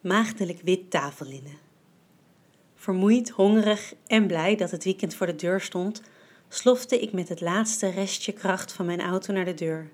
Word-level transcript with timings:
maagdelijk 0.00 0.60
wit 0.64 0.90
tafellinnen. 0.90 1.58
Vermoeid, 2.74 3.30
hongerig 3.30 3.94
en 4.06 4.26
blij 4.26 4.56
dat 4.56 4.70
het 4.70 4.84
weekend 4.84 5.14
voor 5.14 5.26
de 5.26 5.34
deur 5.34 5.60
stond, 5.60 6.02
slofte 6.48 7.00
ik 7.00 7.12
met 7.12 7.28
het 7.28 7.40
laatste 7.40 7.88
restje 7.88 8.32
kracht 8.32 8.72
van 8.72 8.86
mijn 8.86 9.00
auto 9.00 9.32
naar 9.32 9.44
de 9.44 9.54
deur. 9.54 9.90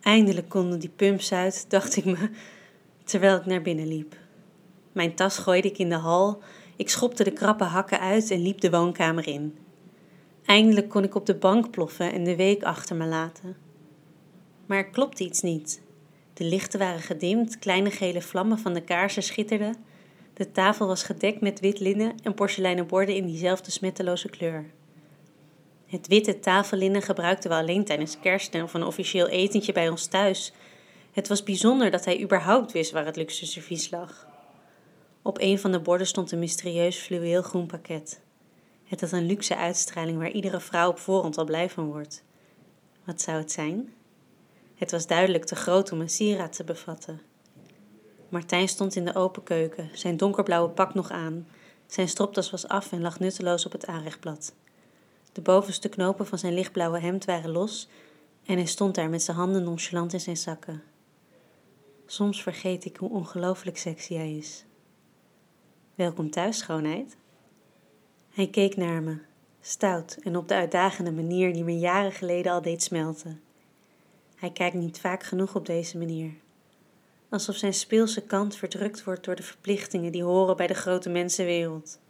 Eindelijk 0.00 0.48
konden 0.48 0.78
die 0.78 0.88
pumps 0.96 1.32
uit, 1.32 1.64
dacht 1.68 1.96
ik 1.96 2.04
me, 2.04 2.30
terwijl 3.04 3.36
ik 3.36 3.46
naar 3.46 3.62
binnen 3.62 3.88
liep. 3.88 4.16
Mijn 4.92 5.14
tas 5.14 5.38
gooide 5.38 5.68
ik 5.68 5.78
in 5.78 5.88
de 5.88 5.94
hal, 5.94 6.42
ik 6.76 6.90
schopte 6.90 7.24
de 7.24 7.32
krappe 7.32 7.64
hakken 7.64 8.00
uit 8.00 8.30
en 8.30 8.42
liep 8.42 8.60
de 8.60 8.70
woonkamer 8.70 9.26
in. 9.26 9.58
Eindelijk 10.44 10.88
kon 10.88 11.04
ik 11.04 11.14
op 11.14 11.26
de 11.26 11.34
bank 11.34 11.70
ploffen 11.70 12.12
en 12.12 12.24
de 12.24 12.36
week 12.36 12.62
achter 12.62 12.96
me 12.96 13.06
laten. 13.06 13.56
Maar 14.66 14.78
er 14.78 14.90
klopte 14.90 15.24
iets 15.24 15.40
niet. 15.40 15.80
De 16.38 16.44
lichten 16.44 16.78
waren 16.78 17.00
gedimd, 17.00 17.58
kleine 17.58 17.90
gele 17.90 18.22
vlammen 18.22 18.58
van 18.58 18.74
de 18.74 18.80
kaarsen 18.80 19.22
schitterden. 19.22 19.76
De 20.34 20.50
tafel 20.50 20.86
was 20.86 21.02
gedekt 21.02 21.40
met 21.40 21.60
wit 21.60 21.80
linnen 21.80 22.14
en 22.22 22.34
porseleinen 22.34 22.86
borden 22.86 23.14
in 23.14 23.26
diezelfde 23.26 23.70
smetteloze 23.70 24.28
kleur. 24.28 24.70
Het 25.86 26.06
witte 26.06 26.40
tafellinnen 26.40 27.02
gebruikten 27.02 27.50
we 27.50 27.56
alleen 27.56 27.84
tijdens 27.84 28.18
kerst 28.20 28.62
of 28.62 28.74
een 28.74 28.82
officieel 28.82 29.28
etentje 29.28 29.72
bij 29.72 29.88
ons 29.88 30.06
thuis. 30.06 30.52
Het 31.12 31.28
was 31.28 31.42
bijzonder 31.42 31.90
dat 31.90 32.04
hij 32.04 32.22
überhaupt 32.22 32.72
wist 32.72 32.90
waar 32.90 33.06
het 33.06 33.16
luxe 33.16 33.46
servies 33.46 33.90
lag. 33.90 34.26
Op 35.22 35.40
een 35.40 35.58
van 35.58 35.72
de 35.72 35.80
borden 35.80 36.06
stond 36.06 36.32
een 36.32 36.38
mysterieus 36.38 36.96
fluweelgroen 36.96 37.66
pakket. 37.66 38.20
Het 38.84 39.00
had 39.00 39.12
een 39.12 39.26
luxe 39.26 39.56
uitstraling 39.56 40.18
waar 40.18 40.30
iedere 40.30 40.60
vrouw 40.60 40.88
op 40.88 40.98
voorhand 40.98 41.38
al 41.38 41.44
blij 41.44 41.70
van 41.70 41.86
wordt. 41.86 42.22
Wat 43.04 43.20
zou 43.20 43.38
het 43.38 43.52
zijn? 43.52 43.92
Het 44.78 44.90
was 44.90 45.06
duidelijk 45.06 45.44
te 45.44 45.56
groot 45.56 45.92
om 45.92 46.00
een 46.00 46.10
sieraad 46.10 46.52
te 46.52 46.64
bevatten. 46.64 47.20
Martijn 48.28 48.68
stond 48.68 48.96
in 48.96 49.04
de 49.04 49.14
open 49.14 49.42
keuken, 49.42 49.90
zijn 49.92 50.16
donkerblauwe 50.16 50.68
pak 50.68 50.94
nog 50.94 51.10
aan. 51.10 51.46
Zijn 51.86 52.08
stropdas 52.08 52.50
was 52.50 52.68
af 52.68 52.92
en 52.92 53.00
lag 53.00 53.18
nutteloos 53.18 53.66
op 53.66 53.72
het 53.72 53.86
aanrechtblad. 53.86 54.54
De 55.32 55.40
bovenste 55.40 55.88
knopen 55.88 56.26
van 56.26 56.38
zijn 56.38 56.54
lichtblauwe 56.54 56.98
hemd 56.98 57.24
waren 57.24 57.50
los 57.50 57.88
en 58.44 58.56
hij 58.56 58.66
stond 58.66 58.94
daar 58.94 59.08
met 59.08 59.22
zijn 59.22 59.36
handen 59.36 59.64
nonchalant 59.64 60.12
in 60.12 60.20
zijn 60.20 60.36
zakken. 60.36 60.82
Soms 62.06 62.42
vergeet 62.42 62.84
ik 62.84 62.96
hoe 62.96 63.10
ongelooflijk 63.10 63.78
sexy 63.78 64.14
hij 64.14 64.36
is. 64.36 64.64
Welkom 65.94 66.30
thuis, 66.30 66.58
schoonheid. 66.58 67.16
Hij 68.30 68.48
keek 68.48 68.76
naar 68.76 69.02
me, 69.02 69.18
stout 69.60 70.18
en 70.22 70.36
op 70.36 70.48
de 70.48 70.54
uitdagende 70.54 71.12
manier 71.12 71.52
die 71.52 71.64
me 71.64 71.78
jaren 71.78 72.12
geleden 72.12 72.52
al 72.52 72.62
deed 72.62 72.82
smelten. 72.82 73.42
Hij 74.38 74.50
kijkt 74.50 74.76
niet 74.76 75.00
vaak 75.00 75.22
genoeg 75.22 75.54
op 75.54 75.66
deze 75.66 75.98
manier. 75.98 76.32
Alsof 77.28 77.56
zijn 77.56 77.74
speelse 77.74 78.20
kant 78.20 78.56
verdrukt 78.56 79.04
wordt 79.04 79.24
door 79.24 79.36
de 79.36 79.42
verplichtingen 79.42 80.12
die 80.12 80.22
horen 80.22 80.56
bij 80.56 80.66
de 80.66 80.74
grote 80.74 81.08
mensenwereld. 81.08 82.00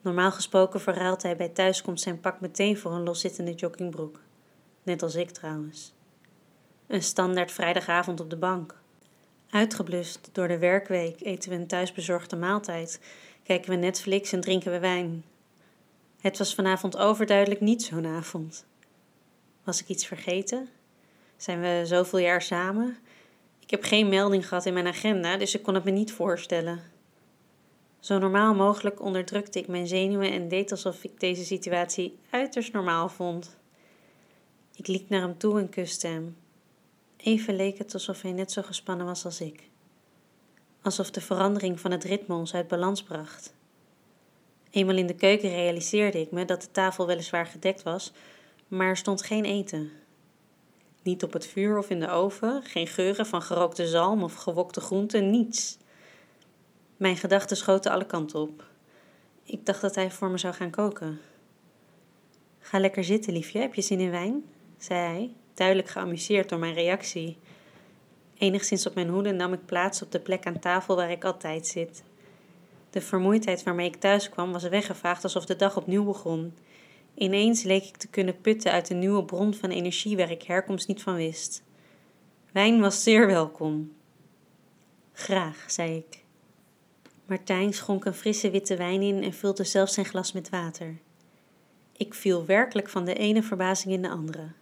Normaal 0.00 0.32
gesproken 0.32 0.80
verruilt 0.80 1.22
hij 1.22 1.36
bij 1.36 1.48
thuiskomst 1.48 2.02
zijn 2.02 2.20
pak 2.20 2.40
meteen 2.40 2.78
voor 2.78 2.92
een 2.92 3.02
loszittende 3.02 3.54
joggingbroek. 3.54 4.20
Net 4.82 5.02
als 5.02 5.14
ik 5.14 5.30
trouwens. 5.30 5.92
Een 6.86 7.02
standaard 7.02 7.52
vrijdagavond 7.52 8.20
op 8.20 8.30
de 8.30 8.36
bank. 8.36 8.80
Uitgeblust 9.50 10.28
door 10.32 10.48
de 10.48 10.58
werkweek 10.58 11.20
eten 11.20 11.50
we 11.50 11.56
een 11.56 11.66
thuisbezorgde 11.66 12.36
maaltijd, 12.36 13.00
kijken 13.42 13.70
we 13.70 13.76
Netflix 13.76 14.32
en 14.32 14.40
drinken 14.40 14.72
we 14.72 14.78
wijn. 14.78 15.24
Het 16.20 16.38
was 16.38 16.54
vanavond 16.54 16.96
overduidelijk 16.96 17.60
niet 17.60 17.82
zo'n 17.82 18.06
avond. 18.06 18.64
Was 19.64 19.80
ik 19.80 19.88
iets 19.88 20.06
vergeten? 20.06 20.68
Zijn 21.42 21.60
we 21.60 21.82
zoveel 21.84 22.18
jaar 22.18 22.42
samen? 22.42 22.98
Ik 23.60 23.70
heb 23.70 23.82
geen 23.82 24.08
melding 24.08 24.48
gehad 24.48 24.66
in 24.66 24.72
mijn 24.72 24.86
agenda, 24.86 25.36
dus 25.36 25.54
ik 25.54 25.62
kon 25.62 25.74
het 25.74 25.84
me 25.84 25.90
niet 25.90 26.12
voorstellen. 26.12 26.80
Zo 28.00 28.18
normaal 28.18 28.54
mogelijk 28.54 29.00
onderdrukte 29.00 29.58
ik 29.58 29.68
mijn 29.68 29.86
zenuwen 29.86 30.32
en 30.32 30.48
deed 30.48 30.70
alsof 30.70 31.04
ik 31.04 31.20
deze 31.20 31.44
situatie 31.44 32.18
uiterst 32.30 32.72
normaal 32.72 33.08
vond. 33.08 33.56
Ik 34.74 34.86
liep 34.86 35.08
naar 35.08 35.20
hem 35.20 35.38
toe 35.38 35.58
en 35.58 35.68
kuste 35.68 36.06
hem. 36.06 36.36
Even 37.16 37.56
leek 37.56 37.78
het 37.78 37.94
alsof 37.94 38.22
hij 38.22 38.32
net 38.32 38.52
zo 38.52 38.62
gespannen 38.62 39.06
was 39.06 39.24
als 39.24 39.40
ik. 39.40 39.62
Alsof 40.82 41.10
de 41.10 41.20
verandering 41.20 41.80
van 41.80 41.90
het 41.90 42.04
ritme 42.04 42.34
ons 42.34 42.54
uit 42.54 42.68
balans 42.68 43.02
bracht. 43.02 43.54
Eenmaal 44.70 44.96
in 44.96 45.06
de 45.06 45.16
keuken 45.16 45.50
realiseerde 45.50 46.20
ik 46.20 46.30
me 46.30 46.44
dat 46.44 46.62
de 46.62 46.70
tafel 46.70 47.06
weliswaar 47.06 47.46
gedekt 47.46 47.82
was, 47.82 48.12
maar 48.68 48.88
er 48.88 48.96
stond 48.96 49.22
geen 49.22 49.44
eten. 49.44 50.01
Niet 51.02 51.22
op 51.22 51.32
het 51.32 51.46
vuur 51.46 51.78
of 51.78 51.90
in 51.90 52.00
de 52.00 52.10
oven, 52.10 52.62
geen 52.62 52.86
geuren 52.86 53.26
van 53.26 53.42
gerookte 53.42 53.86
zalm 53.86 54.22
of 54.22 54.34
gewokte 54.34 54.80
groenten, 54.80 55.30
niets. 55.30 55.78
Mijn 56.96 57.16
gedachten 57.16 57.56
schoten 57.56 57.92
alle 57.92 58.06
kanten 58.06 58.40
op. 58.40 58.64
Ik 59.44 59.66
dacht 59.66 59.80
dat 59.80 59.94
hij 59.94 60.10
voor 60.10 60.30
me 60.30 60.38
zou 60.38 60.54
gaan 60.54 60.70
koken. 60.70 61.20
Ga 62.58 62.78
lekker 62.78 63.04
zitten, 63.04 63.32
liefje, 63.32 63.58
heb 63.58 63.74
je 63.74 63.82
zin 63.82 64.00
in 64.00 64.10
wijn? 64.10 64.44
zei 64.78 64.98
hij, 65.00 65.34
duidelijk 65.54 65.88
geamuseerd 65.88 66.48
door 66.48 66.58
mijn 66.58 66.74
reactie. 66.74 67.38
Enigszins 68.38 68.86
op 68.86 68.94
mijn 68.94 69.08
hoede 69.08 69.32
nam 69.32 69.52
ik 69.52 69.66
plaats 69.66 70.02
op 70.02 70.12
de 70.12 70.20
plek 70.20 70.46
aan 70.46 70.58
tafel 70.58 70.96
waar 70.96 71.10
ik 71.10 71.24
altijd 71.24 71.66
zit. 71.66 72.02
De 72.90 73.00
vermoeidheid 73.00 73.62
waarmee 73.62 73.86
ik 73.86 73.96
thuis 73.96 74.28
kwam 74.28 74.52
was 74.52 74.62
weggevaagd 74.62 75.24
alsof 75.24 75.44
de 75.44 75.56
dag 75.56 75.76
opnieuw 75.76 76.04
begon. 76.04 76.54
Ineens 77.14 77.62
leek 77.62 77.84
ik 77.84 77.96
te 77.96 78.08
kunnen 78.08 78.40
putten 78.40 78.72
uit 78.72 78.90
een 78.90 78.98
nieuwe 78.98 79.24
bron 79.24 79.54
van 79.54 79.70
energie 79.70 80.16
waar 80.16 80.30
ik 80.30 80.42
herkomst 80.42 80.88
niet 80.88 81.02
van 81.02 81.14
wist. 81.14 81.62
Wijn 82.52 82.80
was 82.80 83.02
zeer 83.02 83.26
welkom. 83.26 83.92
Graag, 85.12 85.64
zei 85.66 85.96
ik. 85.96 86.24
Martijn 87.26 87.72
schonk 87.72 88.04
een 88.04 88.14
frisse 88.14 88.50
witte 88.50 88.76
wijn 88.76 89.02
in 89.02 89.22
en 89.22 89.32
vulde 89.32 89.64
zelfs 89.64 89.94
zijn 89.94 90.06
glas 90.06 90.32
met 90.32 90.48
water. 90.48 90.98
Ik 91.96 92.14
viel 92.14 92.46
werkelijk 92.46 92.88
van 92.88 93.04
de 93.04 93.14
ene 93.14 93.42
verbazing 93.42 93.94
in 93.94 94.02
de 94.02 94.08
andere. 94.08 94.52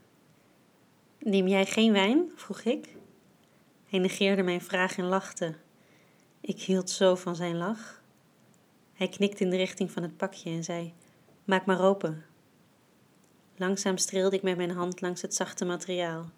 Neem 1.18 1.46
jij 1.48 1.66
geen 1.66 1.92
wijn? 1.92 2.30
vroeg 2.34 2.60
ik. 2.60 2.88
Hij 3.86 3.98
negeerde 3.98 4.42
mijn 4.42 4.60
vraag 4.60 4.98
en 4.98 5.04
lachte. 5.04 5.54
Ik 6.40 6.60
hield 6.60 6.90
zo 6.90 7.14
van 7.14 7.36
zijn 7.36 7.56
lach. 7.56 8.02
Hij 8.92 9.08
knikte 9.08 9.44
in 9.44 9.50
de 9.50 9.56
richting 9.56 9.90
van 9.90 10.02
het 10.02 10.16
pakje 10.16 10.50
en 10.50 10.64
zei: 10.64 10.92
Maak 11.44 11.66
maar 11.66 11.80
open. 11.80 12.24
Langzaam 13.60 13.96
streelde 13.96 14.36
ik 14.36 14.42
met 14.42 14.56
mijn 14.56 14.70
hand 14.70 15.00
langs 15.00 15.22
het 15.22 15.34
zachte 15.34 15.64
materiaal. 15.64 16.30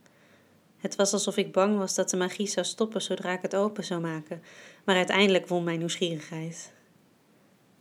Het 0.76 0.96
was 0.96 1.12
alsof 1.12 1.36
ik 1.36 1.52
bang 1.52 1.78
was 1.78 1.94
dat 1.94 2.10
de 2.10 2.16
magie 2.16 2.46
zou 2.46 2.66
stoppen 2.66 3.02
zodra 3.02 3.32
ik 3.32 3.42
het 3.42 3.54
open 3.54 3.84
zou 3.84 4.00
maken, 4.00 4.42
maar 4.84 4.96
uiteindelijk 4.96 5.48
won 5.48 5.64
mijn 5.64 5.78
nieuwsgierigheid. 5.78 6.72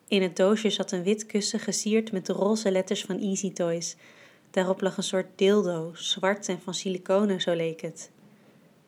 In 0.07 0.21
het 0.21 0.35
doosje 0.35 0.69
zat 0.69 0.91
een 0.91 1.03
wit 1.03 1.25
kussen 1.25 1.59
gesierd 1.59 2.11
met 2.11 2.25
de 2.25 2.33
roze 2.33 2.71
letters 2.71 3.01
van 3.01 3.19
Easy 3.19 3.53
Toys. 3.53 3.95
Daarop 4.51 4.81
lag 4.81 4.97
een 4.97 5.03
soort 5.03 5.37
dildo, 5.37 5.91
zwart 5.93 6.47
en 6.47 6.61
van 6.61 6.73
siliconen, 6.73 7.41
zo 7.41 7.53
leek 7.53 7.81
het. 7.81 8.11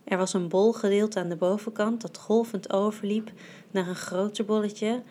Er 0.03 0.17
was 0.17 0.33
een 0.33 0.47
bol 0.47 0.73
gedeelte 0.73 1.19
aan 1.19 1.29
de 1.29 1.35
bovenkant 1.35 2.01
dat 2.01 2.17
golvend 2.17 2.73
overliep 2.73 3.31
naar 3.71 3.87
een 3.87 3.95
groter 3.95 4.45
bolletje, 4.45 5.03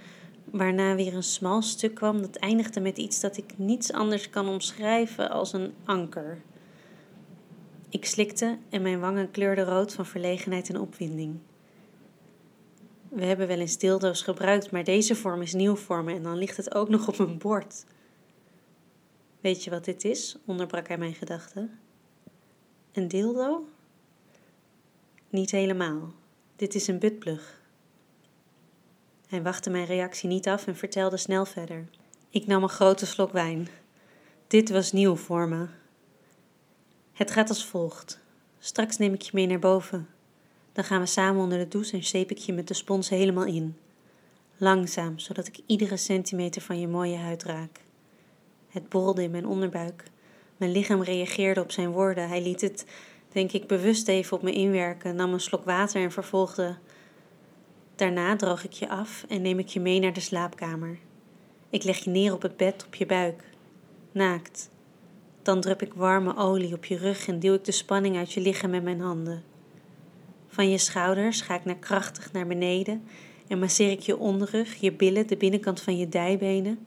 waarna 0.53 0.95
weer 0.95 1.15
een 1.15 1.23
smal 1.23 1.63
stuk 1.63 1.95
kwam 1.95 2.21
dat 2.21 2.37
eindigde 2.37 2.81
met 2.81 2.99
iets 2.99 3.21
dat 3.21 3.37
ik 3.37 3.59
niets 3.59 3.93
anders 3.93 4.31
kan 4.31 4.49
omschrijven 4.49 5.31
als 5.31 5.53
een 5.53 5.75
anker. 5.85 6.43
Ik 7.89 8.05
slikte 8.05 8.59
en 8.69 8.83
mijn 8.83 9.01
wangen 9.01 9.31
kleurden 9.31 9.65
rood 9.65 9.93
van 9.93 10.07
verlegenheid 10.07 10.69
en 10.69 10.81
opwinding. 10.81 11.39
We 13.09 13.25
hebben 13.25 13.47
wel 13.47 13.59
eens 13.59 13.79
dildo's 13.79 14.23
gebruikt, 14.23 14.71
maar 14.71 14.85
deze 14.85 15.15
vorm 15.15 15.43
is 15.43 15.53
nieuw 15.53 15.77
voor 15.77 16.05
me 16.05 16.15
en 16.15 16.23
dan 16.23 16.37
ligt 16.37 16.57
het 16.57 16.75
ook 16.75 16.89
nog 16.89 17.09
op 17.09 17.19
een 17.19 17.39
bord. 17.39 17.85
Weet 19.41 19.65
je 19.65 19.71
wat 19.71 19.85
dit 19.85 20.05
is? 20.05 20.37
onderbrak 20.47 20.89
hij 20.89 20.99
mijn 20.99 21.15
gedachten. 21.15 21.79
Een 22.93 23.09
dildo? 23.09 23.65
Niet 25.31 25.51
helemaal. 25.51 26.13
Dit 26.57 26.75
is 26.75 26.87
een 26.87 26.99
buttplug. 26.99 27.62
Hij 29.33 29.43
wachtte 29.43 29.71
mijn 29.71 29.87
reactie 29.87 30.29
niet 30.29 30.49
af 30.49 30.67
en 30.67 30.77
vertelde 30.77 31.17
snel 31.17 31.45
verder. 31.45 31.85
Ik 32.31 32.47
nam 32.47 32.63
een 32.63 32.69
grote 32.69 33.07
slok 33.07 33.33
wijn. 33.33 33.69
Dit 34.47 34.71
was 34.71 34.93
nieuw 34.93 35.17
voor 35.17 35.49
me. 35.49 35.67
Het 37.13 37.31
gaat 37.31 37.49
als 37.49 37.67
volgt. 37.67 38.19
Straks 38.59 38.97
neem 38.97 39.15
ik 39.15 39.23
je 39.23 39.31
mee 39.35 39.47
naar 39.47 39.59
boven. 39.59 40.09
Dan 40.73 40.85
gaan 40.85 41.01
we 41.01 41.07
samen 41.07 41.43
onder 41.43 41.59
de 41.59 41.69
douche 41.69 41.97
en 41.97 42.05
zeep 42.05 42.31
ik 42.31 42.39
je 42.39 42.53
met 42.53 42.69
de 42.69 42.75
spons 42.75 43.09
helemaal 43.09 43.45
in. 43.45 43.77
Langzaam, 44.57 45.19
zodat 45.19 45.47
ik 45.47 45.61
iedere 45.67 45.97
centimeter 45.97 46.63
van 46.63 46.81
je 46.81 46.89
mooie 46.89 47.17
huid 47.17 47.43
raak. 47.43 47.81
Het 48.69 48.89
borrelde 48.89 49.23
in 49.23 49.31
mijn 49.31 49.47
onderbuik. 49.47 50.05
Mijn 50.57 50.73
lichaam 50.73 51.03
reageerde 51.03 51.61
op 51.61 51.71
zijn 51.71 51.91
woorden. 51.91 52.29
Hij 52.29 52.43
liet 52.43 52.61
het, 52.61 52.87
denk 53.29 53.53
ik, 53.53 53.67
bewust 53.67 54.09
even 54.09 54.37
op 54.37 54.43
me 54.43 54.53
inwerken, 54.53 55.17
nam 55.17 55.33
een 55.33 55.41
slok 55.41 55.65
water 55.65 56.03
en 56.03 56.13
vervolgde: 56.13 56.77
Daarna 57.97 58.37
droog 58.37 58.65
ik 58.65 58.73
je 58.73 58.89
af 58.89 59.25
en 59.29 59.43
neem 59.43 59.59
ik 59.59 59.69
je 59.69 59.81
mee 59.81 60.01
naar 60.01 60.13
de 60.13 60.21
slaapkamer. 60.21 60.99
Ik 61.71 61.85
leg 61.85 61.99
je 61.99 62.11
neer 62.11 62.33
op 62.33 62.43
het 62.43 62.57
bed 62.57 62.85
op 62.87 62.95
je 62.95 63.07
buik, 63.07 63.45
naakt. 64.13 64.71
Dan 65.43 65.61
drup 65.61 65.83
ik 65.83 65.95
warme 65.95 66.37
olie 66.37 66.75
op 66.75 66.85
je 66.85 66.97
rug 66.97 67.29
en 67.29 67.39
duw 67.39 67.55
ik 67.55 67.65
de 67.65 67.73
spanning 67.73 68.17
uit 68.17 68.33
je 68.33 68.41
lichaam 68.41 68.71
met 68.71 68.83
mijn 68.83 69.01
handen. 69.01 69.43
Van 70.49 70.71
je 70.71 70.79
schouders 70.79 71.41
ga 71.41 71.55
ik 71.55 71.65
naar 71.65 71.79
krachtig 71.79 72.33
naar 72.33 72.47
beneden 72.47 73.03
en 73.49 73.59
masseer 73.59 73.91
ik 73.91 74.01
je 74.01 74.19
onderrug, 74.19 74.75
je 74.75 74.93
billen, 74.93 75.27
de 75.27 75.37
binnenkant 75.37 75.81
van 75.81 75.97
je 75.97 76.09
dijbenen. 76.09 76.79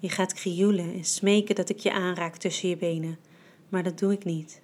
Je 0.00 0.08
gaat 0.08 0.34
krioelen 0.34 0.92
en 0.92 1.04
smeken 1.04 1.54
dat 1.54 1.68
ik 1.68 1.78
je 1.78 1.92
aanraak 1.92 2.36
tussen 2.36 2.68
je 2.68 2.76
benen, 2.76 3.18
maar 3.68 3.82
dat 3.82 3.98
doe 3.98 4.12
ik 4.12 4.24
niet. 4.24 4.60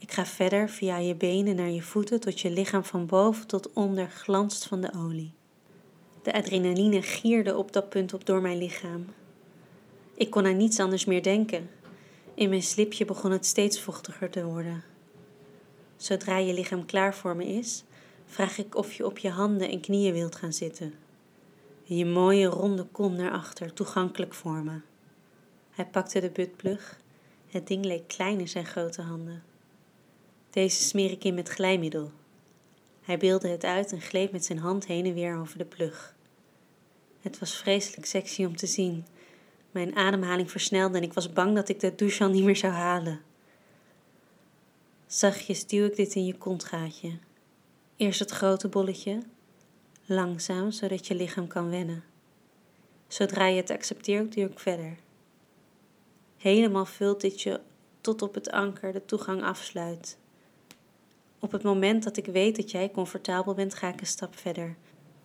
Ik 0.00 0.12
ga 0.12 0.26
verder 0.26 0.68
via 0.68 0.98
je 0.98 1.14
benen 1.14 1.56
naar 1.56 1.70
je 1.70 1.82
voeten 1.82 2.20
tot 2.20 2.40
je 2.40 2.50
lichaam 2.50 2.84
van 2.84 3.06
boven 3.06 3.46
tot 3.46 3.72
onder 3.72 4.10
glanst 4.10 4.66
van 4.66 4.80
de 4.80 4.92
olie. 4.96 5.32
De 6.22 6.32
adrenaline 6.32 7.02
gierde 7.02 7.56
op 7.56 7.72
dat 7.72 7.88
punt 7.88 8.14
op 8.14 8.26
door 8.26 8.40
mijn 8.40 8.58
lichaam. 8.58 9.06
Ik 10.14 10.30
kon 10.30 10.46
aan 10.46 10.56
niets 10.56 10.80
anders 10.80 11.04
meer 11.04 11.22
denken. 11.22 11.70
In 12.34 12.48
mijn 12.48 12.62
slipje 12.62 13.04
begon 13.04 13.30
het 13.30 13.46
steeds 13.46 13.80
vochtiger 13.80 14.30
te 14.30 14.44
worden. 14.44 14.84
Zodra 15.96 16.36
je 16.36 16.54
lichaam 16.54 16.86
klaar 16.86 17.14
voor 17.14 17.36
me 17.36 17.46
is, 17.46 17.84
vraag 18.26 18.58
ik 18.58 18.76
of 18.76 18.92
je 18.92 19.06
op 19.06 19.18
je 19.18 19.30
handen 19.30 19.70
en 19.70 19.80
knieën 19.80 20.12
wilt 20.12 20.36
gaan 20.36 20.52
zitten. 20.52 20.94
Je 21.82 22.06
mooie 22.06 22.46
ronde 22.46 22.84
kom 22.84 23.16
naar 23.16 23.32
achter, 23.32 23.72
toegankelijk 23.72 24.34
voor 24.34 24.64
me. 24.64 24.80
Hij 25.70 25.86
pakte 25.86 26.20
de 26.20 26.30
buttplug. 26.30 27.00
Het 27.48 27.66
ding 27.66 27.84
leek 27.84 28.08
klein 28.08 28.40
in 28.40 28.48
zijn 28.48 28.66
grote 28.66 29.02
handen. 29.02 29.49
Deze 30.50 30.82
smeer 30.82 31.10
ik 31.10 31.24
in 31.24 31.34
met 31.34 31.48
glijmiddel. 31.48 32.10
Hij 33.02 33.18
beelde 33.18 33.48
het 33.48 33.64
uit 33.64 33.92
en 33.92 34.00
gleed 34.00 34.32
met 34.32 34.44
zijn 34.44 34.58
hand 34.58 34.86
heen 34.86 35.06
en 35.06 35.14
weer 35.14 35.36
over 35.36 35.58
de 35.58 35.64
plug. 35.64 36.14
Het 37.20 37.38
was 37.38 37.56
vreselijk 37.56 38.06
sexy 38.06 38.44
om 38.44 38.56
te 38.56 38.66
zien. 38.66 39.06
Mijn 39.70 39.96
ademhaling 39.96 40.50
versnelde 40.50 40.96
en 40.96 41.02
ik 41.02 41.12
was 41.12 41.32
bang 41.32 41.54
dat 41.54 41.68
ik 41.68 41.80
de 41.80 41.94
douche 41.94 42.24
al 42.24 42.30
niet 42.30 42.44
meer 42.44 42.56
zou 42.56 42.72
halen. 42.72 43.20
Zachtjes 45.06 45.66
duw 45.66 45.84
ik 45.84 45.96
dit 45.96 46.14
in 46.14 46.26
je 46.26 46.38
kontgaatje. 46.38 47.18
Eerst 47.96 48.20
het 48.20 48.30
grote 48.30 48.68
bolletje, 48.68 49.22
langzaam 50.06 50.70
zodat 50.70 51.06
je 51.06 51.14
lichaam 51.14 51.46
kan 51.46 51.70
wennen. 51.70 52.04
Zodra 53.08 53.46
je 53.46 53.56
het 53.56 53.70
accepteert, 53.70 54.34
duw 54.34 54.46
ik 54.46 54.58
verder. 54.58 54.96
Helemaal 56.36 56.86
vult 56.86 57.20
dit 57.20 57.42
je 57.42 57.60
tot 58.00 58.22
op 58.22 58.34
het 58.34 58.50
anker 58.50 58.92
de 58.92 59.04
toegang 59.04 59.42
afsluit. 59.42 60.18
Op 61.42 61.52
het 61.52 61.62
moment 61.62 62.02
dat 62.02 62.16
ik 62.16 62.26
weet 62.26 62.56
dat 62.56 62.70
jij 62.70 62.90
comfortabel 62.90 63.54
bent, 63.54 63.74
ga 63.74 63.88
ik 63.88 64.00
een 64.00 64.06
stap 64.06 64.38
verder. 64.38 64.76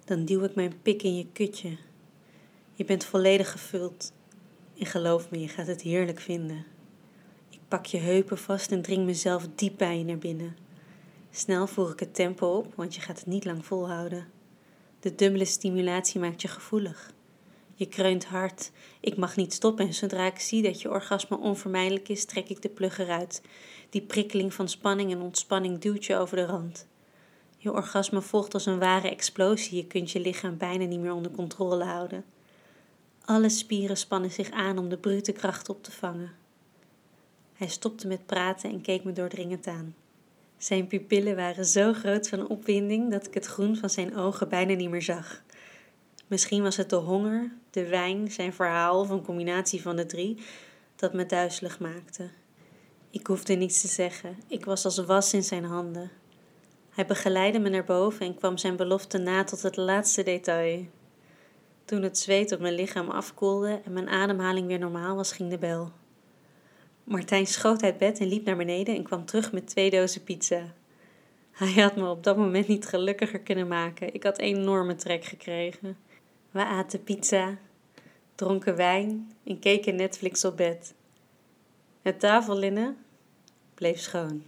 Dan 0.05 0.25
duw 0.25 0.43
ik 0.43 0.55
mijn 0.55 0.81
pik 0.81 1.03
in 1.03 1.17
je 1.17 1.25
kutje. 1.33 1.77
Je 2.73 2.85
bent 2.85 3.05
volledig 3.05 3.51
gevuld. 3.51 4.13
En 4.77 4.85
geloof 4.85 5.31
me, 5.31 5.39
je 5.39 5.47
gaat 5.47 5.67
het 5.67 5.81
heerlijk 5.81 6.19
vinden. 6.19 6.65
Ik 7.49 7.59
pak 7.67 7.85
je 7.85 7.97
heupen 7.97 8.37
vast 8.37 8.71
en 8.71 8.81
dring 8.81 9.05
mezelf 9.05 9.47
diep 9.55 9.77
bij 9.77 9.97
je 9.97 10.03
naar 10.03 10.17
binnen. 10.17 10.57
Snel 11.31 11.67
voer 11.67 11.91
ik 11.91 11.99
het 11.99 12.15
tempo 12.15 12.47
op, 12.47 12.73
want 12.75 12.95
je 12.95 13.01
gaat 13.01 13.17
het 13.17 13.27
niet 13.27 13.45
lang 13.45 13.65
volhouden. 13.65 14.27
De 14.99 15.15
dubbele 15.15 15.45
stimulatie 15.45 16.19
maakt 16.19 16.41
je 16.41 16.47
gevoelig. 16.47 17.13
Je 17.77 17.85
kreunt 17.85 18.25
hard. 18.25 18.71
Ik 18.99 19.17
mag 19.17 19.35
niet 19.35 19.53
stoppen 19.53 19.87
en 19.87 19.93
zodra 19.93 20.25
ik 20.25 20.39
zie 20.39 20.61
dat 20.61 20.81
je 20.81 20.89
orgasme 20.89 21.37
onvermijdelijk 21.37 22.09
is, 22.09 22.25
trek 22.25 22.49
ik 22.49 22.61
de 22.61 22.69
plug 22.69 22.97
eruit. 22.97 23.41
Die 23.89 24.01
prikkeling 24.01 24.53
van 24.53 24.69
spanning 24.69 25.11
en 25.11 25.21
ontspanning 25.21 25.79
duwt 25.79 26.05
je 26.05 26.15
over 26.15 26.37
de 26.37 26.45
rand. 26.45 26.87
Je 27.57 27.73
orgasme 27.73 28.21
volgt 28.21 28.53
als 28.53 28.65
een 28.65 28.79
ware 28.79 29.09
explosie. 29.09 29.77
Je 29.77 29.87
kunt 29.87 30.11
je 30.11 30.19
lichaam 30.19 30.57
bijna 30.57 30.85
niet 30.85 30.99
meer 30.99 31.13
onder 31.13 31.31
controle 31.31 31.83
houden. 31.83 32.25
Alle 33.25 33.49
spieren 33.49 33.97
spannen 33.97 34.31
zich 34.31 34.51
aan 34.51 34.77
om 34.77 34.89
de 34.89 34.97
brute 34.97 35.31
kracht 35.31 35.69
op 35.69 35.83
te 35.83 35.91
vangen. 35.91 36.31
Hij 37.53 37.67
stopte 37.67 38.07
met 38.07 38.25
praten 38.25 38.69
en 38.69 38.81
keek 38.81 39.03
me 39.03 39.11
doordringend 39.11 39.67
aan. 39.67 39.95
Zijn 40.57 40.87
pupillen 40.87 41.35
waren 41.35 41.65
zo 41.65 41.93
groot 41.93 42.29
van 42.29 42.47
opwinding 42.47 43.11
dat 43.11 43.27
ik 43.27 43.33
het 43.33 43.45
groen 43.45 43.75
van 43.75 43.89
zijn 43.89 44.15
ogen 44.15 44.49
bijna 44.49 44.73
niet 44.73 44.89
meer 44.89 45.01
zag. 45.01 45.43
Misschien 46.27 46.63
was 46.63 46.77
het 46.77 46.89
de 46.89 46.95
honger, 46.95 47.51
de 47.69 47.87
wijn, 47.87 48.31
zijn 48.31 48.53
verhaal 48.53 48.99
of 48.99 49.09
een 49.09 49.23
combinatie 49.23 49.81
van 49.81 49.95
de 49.95 50.05
drie 50.05 50.37
dat 50.95 51.13
me 51.13 51.25
duizelig 51.25 51.79
maakte. 51.79 52.29
Ik 53.09 53.27
hoefde 53.27 53.53
niets 53.53 53.81
te 53.81 53.87
zeggen, 53.87 54.37
ik 54.47 54.65
was 54.65 54.85
als 54.85 54.97
was 54.97 55.33
in 55.33 55.43
zijn 55.43 55.63
handen. 55.63 56.11
Hij 56.89 57.05
begeleidde 57.05 57.59
me 57.59 57.69
naar 57.69 57.83
boven 57.83 58.25
en 58.25 58.35
kwam 58.35 58.57
zijn 58.57 58.75
belofte 58.75 59.17
na 59.17 59.43
tot 59.43 59.61
het 59.61 59.75
laatste 59.75 60.23
detail. 60.23 60.85
Toen 61.85 62.01
het 62.01 62.17
zweet 62.17 62.51
op 62.51 62.59
mijn 62.59 62.73
lichaam 62.73 63.09
afkoelde 63.09 63.81
en 63.85 63.93
mijn 63.93 64.09
ademhaling 64.09 64.67
weer 64.67 64.79
normaal 64.79 65.15
was, 65.15 65.31
ging 65.31 65.49
de 65.49 65.57
bel. 65.57 65.91
Martijn 67.03 67.47
schoot 67.47 67.83
uit 67.83 67.97
bed 67.97 68.19
en 68.19 68.27
liep 68.27 68.45
naar 68.45 68.57
beneden 68.57 68.95
en 68.95 69.03
kwam 69.03 69.25
terug 69.25 69.51
met 69.51 69.67
twee 69.67 69.89
dozen 69.89 70.23
pizza. 70.23 70.73
Hij 71.51 71.83
had 71.83 71.95
me 71.95 72.09
op 72.09 72.23
dat 72.23 72.37
moment 72.37 72.67
niet 72.67 72.85
gelukkiger 72.85 73.39
kunnen 73.39 73.67
maken. 73.67 74.13
Ik 74.13 74.23
had 74.23 74.37
enorme 74.37 74.95
trek 74.95 75.25
gekregen. 75.25 75.97
We 76.55 76.65
aten 76.65 77.03
pizza, 77.03 77.57
dronken 78.35 78.75
wijn 78.75 79.31
en 79.43 79.59
keken 79.59 79.95
Netflix 79.95 80.45
op 80.45 80.57
bed. 80.57 80.93
Het 82.01 82.19
tafellinnen 82.19 82.97
bleef 83.73 83.99
schoon. 83.99 84.43